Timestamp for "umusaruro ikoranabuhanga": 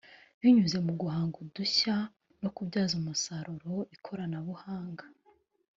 3.01-5.05